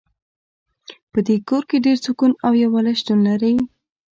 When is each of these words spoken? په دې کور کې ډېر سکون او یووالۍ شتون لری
په 1.11 1.19
دې 1.27 1.35
کور 1.47 1.63
کې 1.69 1.77
ډېر 1.85 1.97
سکون 2.05 2.31
او 2.45 2.51
یووالۍ 2.61 2.93
شتون 3.01 3.19
لری 3.27 3.53